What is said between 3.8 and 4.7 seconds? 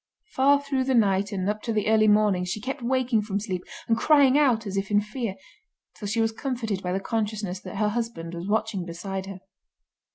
and crying out